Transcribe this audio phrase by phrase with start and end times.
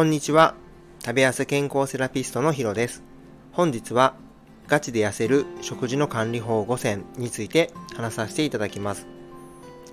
[0.00, 0.54] こんにちは。
[1.04, 3.02] 食べ痩せ健康セラピストのヒロです。
[3.52, 4.14] 本日は
[4.66, 9.06] ガチで痩せる食事の管理法5選について話させていただきます。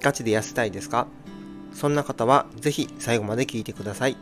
[0.02, 1.08] ガチで痩せたいですか？
[1.74, 4.16] そんな方はぜひ最後まで聞いてください。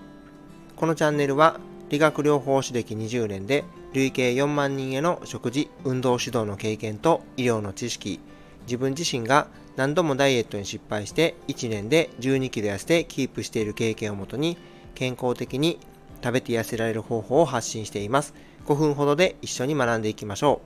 [0.75, 1.59] このチャンネルは
[1.89, 3.63] 理学療法士歴20年で
[3.93, 8.19] 累計4万人への食事、運動指導の経験と医療の知識、
[8.65, 14.57] 自分自身が何度もダイエットに失敗して1年で12キロ痩せてキープしている経験をもとに
[14.95, 15.79] 健康的に
[16.23, 18.33] 食べて痩せられる方法を発信しています。
[18.65, 20.61] 5分ほどで一緒に学んでいきましょ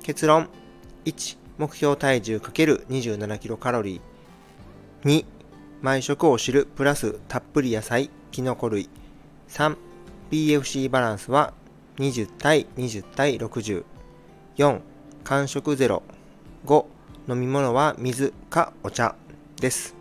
[0.00, 0.02] う。
[0.02, 0.48] 結論
[1.04, 5.08] 1、目標体重 ×27 キロカロリー。
[5.08, 5.24] 2、
[5.80, 8.88] 毎食を知るプラスたっぷり野菜、キノコ類。
[9.48, 9.76] 3、
[10.30, 11.52] BFC バランスは
[11.98, 13.84] 20対20対60。
[14.56, 14.80] 4、
[15.22, 16.02] 間食ゼロ。
[16.66, 16.84] 5、
[17.28, 19.14] 飲み物は水かお茶
[19.60, 19.94] です。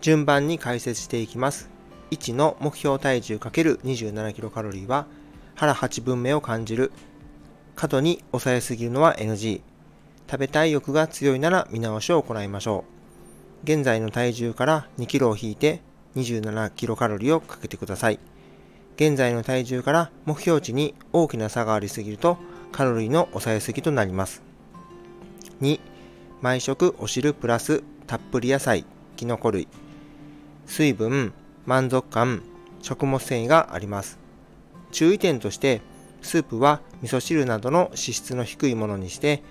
[0.00, 1.71] 順番に解説していきます。
[2.12, 5.06] 1の目標体重 ×27kcal は
[5.54, 6.92] 腹8分目を感じる。
[7.74, 9.62] 過度に抑えすぎるのは NG。
[10.30, 13.64] 食べたい欲が強いなら見直しを行いましょう。
[13.64, 15.80] 現在の体重から 2kg を引いて
[16.16, 18.20] 27kcal をかけてください。
[18.96, 22.36] 現在の体重から目標値に大きな差がありすぎると
[22.72, 24.42] カロリーの抑えすぎとなります。
[25.62, 25.80] 2、
[26.42, 28.84] 毎食お汁プラスたっぷり野菜、
[29.16, 29.66] きのこ類。
[30.66, 31.32] 水分、
[31.66, 32.42] 満足感、
[32.80, 34.18] 食物繊維があります。
[34.90, 35.80] 注意点として、
[36.20, 39.42] スープは味噌汁などの脂質の低いものにして、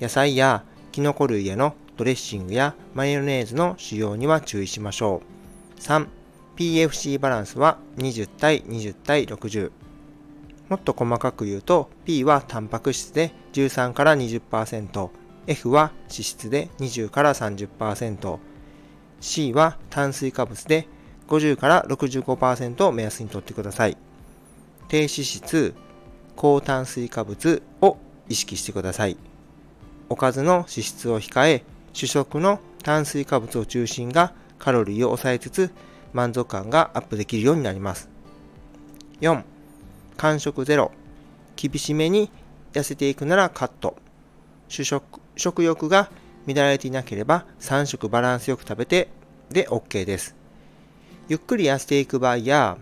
[0.00, 5.22] 野菜やキノコ類へのドレッシングやマヨネーズの使用には注意しましょ
[5.76, 5.80] う。
[5.80, 6.06] 3、
[6.56, 9.70] PFC バランスは20対20対60。
[10.68, 15.10] もっと細かく言うと、P はタンパク質で13から20%、
[15.46, 18.38] F は脂質で20から30%、
[19.20, 20.86] C は炭水化物で
[21.30, 23.96] 50から65%を目安にとってください。
[24.88, 25.74] 低脂質、
[26.34, 27.96] 高炭水化物を
[28.28, 29.16] 意識してください。
[30.08, 35.70] おかずの脂質を控え、主食の炭水化物を中心がカロリーを抑えつつ
[36.12, 38.08] 満足感がアップできるようになります。
[39.20, 39.44] 4.
[40.16, 40.90] 間食ゼロ。
[41.54, 42.30] 厳しめに
[42.72, 43.96] 痩せていくならカット。
[44.68, 46.10] 主食、食欲が
[46.46, 49.08] 乱れていなければ3食バランスよく食べて
[49.50, 50.39] で OK です。
[51.30, 52.76] ゆっくり痩せていく場合や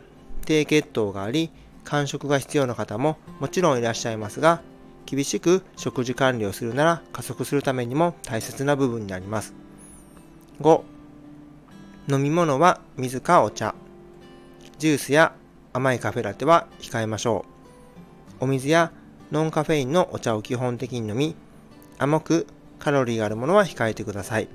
[0.47, 1.50] 低血糖があり
[1.84, 4.62] 間食が必要な方ももちろんいらっしゃいますが
[5.04, 9.54] 厳しく食事管理をするなら加速するためにも大切な部分になります。
[10.62, 10.82] 5
[12.10, 13.75] 飲み物は水かお茶。
[14.78, 15.34] ジュースや
[15.75, 17.44] 甘いカフェラテは控えましょ
[18.41, 18.44] う。
[18.44, 18.92] お水や
[19.30, 21.36] ノンカフェインのお茶を基本的に飲み
[21.98, 22.47] 甘く
[22.78, 24.48] カロリーがあるものは控えてください。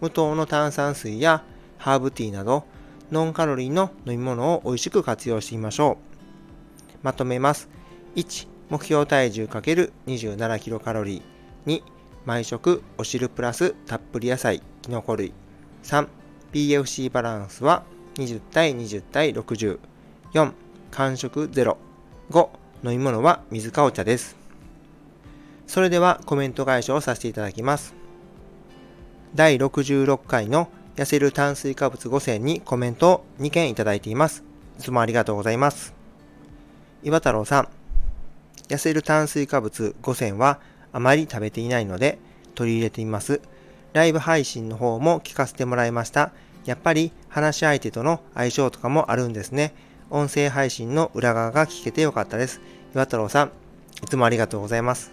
[0.00, 1.44] 無糖の炭酸水や
[1.76, 2.64] ハーブティーなど
[3.12, 6.96] ノンカロリーの飲み物を美味しく活用してみましょう。
[7.02, 7.68] まとめます。
[8.16, 11.22] 1、目標体重 ×27kcal。
[11.66, 11.82] 2、
[12.24, 15.32] 毎食お汁プラスたっぷり野菜、きのこ類。
[15.84, 16.08] 3、
[16.52, 17.84] PFC バランスは
[18.16, 19.78] 20対20対60。
[20.32, 20.52] 4、
[20.90, 21.76] 間食0。
[22.30, 22.48] 5、
[22.82, 24.36] 飲み物は水かお茶です。
[25.68, 27.94] それではコメント返しをさせていただきます。
[29.36, 34.42] 第66回の痩せる炭水化物5選にコメントを2件いただいています。
[34.78, 35.94] いつもありがとうございます。
[37.02, 37.68] 岩太郎さん、
[38.68, 40.58] 痩せる炭水化物5選は
[40.92, 42.18] あまり食べていないので
[42.54, 43.42] 取り入れてみます。
[43.92, 46.32] ライブ配信の方も聞かせてもらいました。
[46.64, 49.74] やっぱり話し相手との相性とかもあるんですね。
[50.08, 52.60] 音声配信の裏側が聞けてよかったです。
[52.94, 53.52] 岩太郎さん、
[54.02, 55.12] いつもありがとうございます。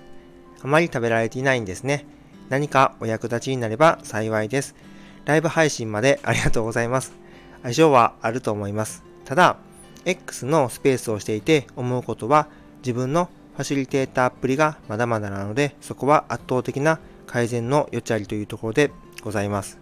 [0.61, 2.05] あまり食べられていないんですね。
[2.47, 4.75] 何かお役立ちになれば幸いです。
[5.25, 7.13] ライブ配信までありがとうございます。
[7.61, 9.03] 相性はあると思います。
[9.25, 9.57] ただ、
[10.06, 12.47] X のスペースをしていて思うことは、
[12.79, 18.91] 自分のファシリテーターアプリがまだまだなので、そこは圧倒的な改善の余地ありというところで
[19.22, 19.79] ございます。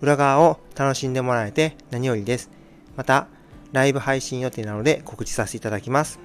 [0.00, 2.50] 裏側を楽しんでもらえて何よりです。
[2.96, 3.26] また、
[3.72, 6.20] ライブ配信予定なので告知させていただきます。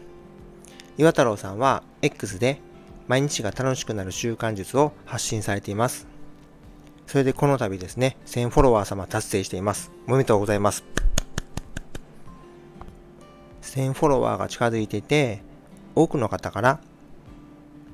[0.98, 2.62] 岩太郎さんは X で
[3.08, 6.11] 毎日が楽しくなる習慣術を発信されています。
[7.12, 9.92] それでこの度ですね、1000フォロワー様達成しています。
[10.08, 10.86] おめでとうございます。
[13.64, 15.42] 1000フォロワーが近づいてて、
[15.94, 16.80] 多くの方から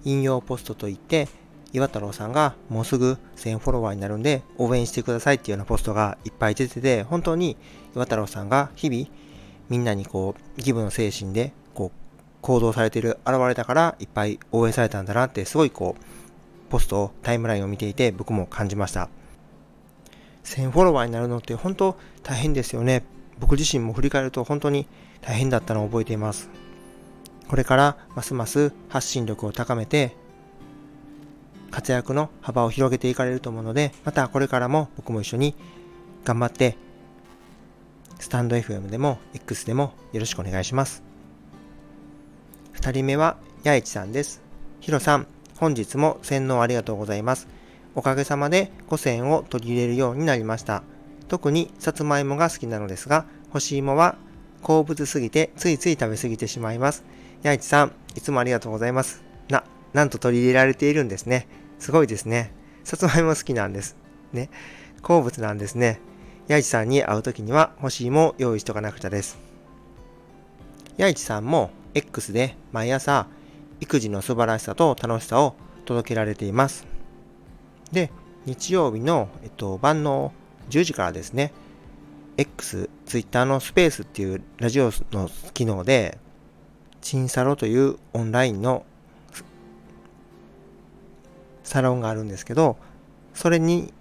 [0.06, 1.30] 引用ポストといって、
[1.74, 7.58] 岩太郎さんがもうすぐ1000フォロワーになるんで応援してくださいっていうようなポストがいっぱい出てて、本当に
[7.96, 9.08] 岩太郎さんが日々
[9.68, 12.00] みんなにこう、義務の精神でこう、
[12.42, 16.27] 行動されている、現れたからいっぱい応援されたんだなってすごいこう、
[16.70, 19.10] ポスト、タイムラインを見ていて僕も感じました。
[20.44, 23.04] 1000フォロワーになるのって本当大変ですよね。
[23.40, 24.88] 僕自身も振り返ると本当に
[25.22, 26.50] 大変だったのを覚えています。
[27.48, 30.16] これからますます発信力を高めて、
[31.72, 35.56] 活躍の幅を広げていかれると思うので、またこれからも僕も一緒に
[36.24, 36.78] 頑張って、
[38.20, 41.04] スタンド FM でも X でもよろしくお願いします。
[42.72, 44.42] 二人目は、やいちさんです。
[44.80, 45.28] ひろさん、
[45.60, 47.48] 本日も洗脳ありがとうございます。
[47.96, 50.84] おかげさまで5選を取り入れるようになりました。
[51.28, 54.16] 特にさつまいもが好きなのですが、干し芋は
[54.62, 57.04] 好物すぎてついつい食べ過ぎてしまいます。
[57.42, 59.24] やいちさん、いつもありがとうございます。
[59.50, 59.64] な、
[59.94, 61.48] なんと取り入れられているんですね。
[61.80, 62.54] すごいですね。
[62.84, 63.98] さつまいも好きなんです。
[64.34, 64.50] ね。
[65.02, 66.00] 好物なんですね。
[66.48, 69.38] やいちさんに会う時には干し芋を用意しとかなくちゃです。
[70.98, 73.28] やいちさんも X で毎朝
[73.80, 76.86] 育児の素晴らしさと楽しさを届けられています。
[77.92, 78.12] で、
[78.46, 80.34] 日曜日の、えっと、晩の
[80.70, 81.54] 10時からですね、
[82.38, 86.18] X、Twitter のスペースっていうラジオの機能で、
[87.02, 88.86] チンサロというオンラインの
[91.64, 92.78] サロンがあるんですけど、
[93.34, 93.94] それに、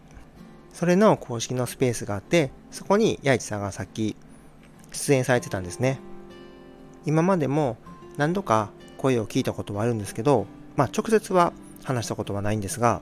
[0.73, 4.17] それの公式のスペースがあって、そこに八市さんがさっき
[4.93, 5.99] 出演されてたんですね。
[7.05, 7.76] 今までも
[8.17, 10.46] 何度か声を聞いたことはあるんですけど、
[10.76, 11.52] まあ直接は
[11.84, 13.00] 話したことはないんですが、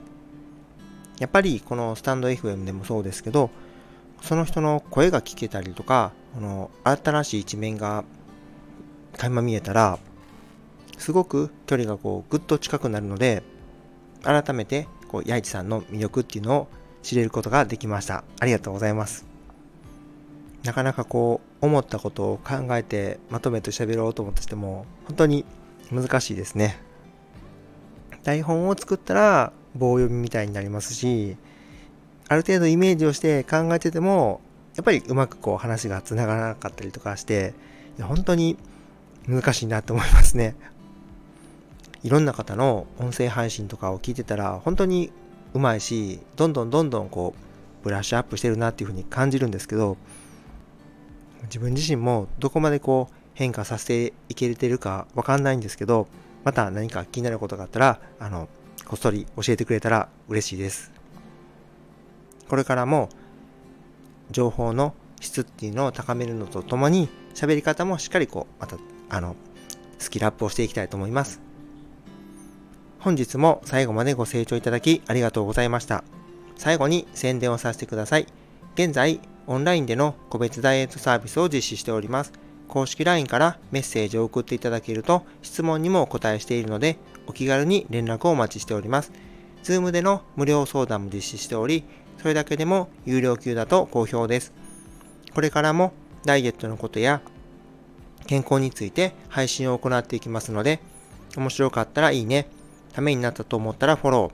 [1.19, 3.49] やっぱりこのスタンド FM でもそうですけど、
[4.21, 8.03] その人の声が聞けたりとか、この新しい一面が
[9.17, 9.99] 垣間見えたら、
[10.97, 13.43] すごく距離がこうぐっと近くなるので、
[14.23, 16.67] 改めてこう八市さんの魅力っていうのを
[17.03, 18.23] 知れることができました。
[18.39, 19.25] ありがとうございます。
[20.63, 25.45] なかなかこう思ったことを考えてまとめて喋ろうと思ってしても本当に
[25.91, 26.77] 難しいですね。
[28.23, 31.37] 台本を作ったら棒読みみたいになりますし、
[32.27, 34.41] ある程度イメージをして考えてても、
[34.75, 37.53] やっぱりうまくこう話が繋がらなかったりとかして、
[38.01, 38.57] 本当に
[39.27, 40.55] 難しいなと思いますね。
[42.03, 45.11] いろんな方の音声配信とかを聞いてたら、本当に
[45.53, 49.97] うまいし、どんどんどんどんこう、ブラッシュアップしてるなっていうふうに感じるんですけど、
[51.43, 56.07] 自分自身もどこまでこう変化させていけてるかわかんないんですけど、
[56.43, 58.49] また何か気になることがあったら、あの、
[58.85, 60.91] こっそり教えてくれたら嬉しいです。
[62.47, 63.09] これからも
[64.31, 68.77] 情報の質っていうのを高めるのとともに喋り方もしっかりこうまた
[69.09, 69.35] あの
[69.97, 71.41] スキルアップをしていきたいと思います。
[72.99, 76.03] 本日も最後までご清聴いただきありがとうございました。
[76.57, 78.27] 最後に宣伝をさせてください。
[78.75, 82.44] 現在オンラインでの個別ダイエットサービスを実施しております。
[82.67, 86.97] 公式 LINE からメッセージを送っていただけると質問にもお答えしているので
[87.27, 89.11] お気軽に連絡をお待ちしております。
[89.63, 91.83] Zoom での無料相談も実施しており、
[92.17, 94.53] それだけでも有料級だと好評です。
[95.33, 95.91] これからも
[96.23, 97.21] ダイエットのことや
[98.27, 100.79] 健康について配信を行っていきますので、
[101.35, 102.47] 面白かったらいいね、
[102.93, 104.31] ためになったと思ったらフォロ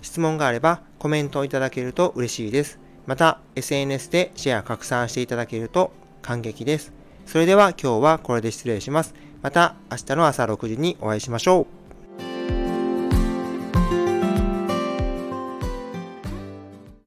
[0.00, 2.78] ー、質問があればコメントをいただけると嬉しいです。
[3.06, 5.92] また、SNS でシェア拡散していただけると
[6.22, 6.97] 感激です。
[7.28, 9.14] それでは今日はこれで失礼します。
[9.42, 11.77] また明日の朝6時にお会いしましょう。